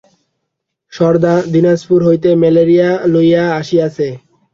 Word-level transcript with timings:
সারদা 0.93 1.33
দিনাজপুর 1.53 1.99
হইতে 2.07 2.29
ম্যালেরিয়া 2.41 2.89
লইয়া 3.13 3.43
আসিয়াছে। 3.59 4.07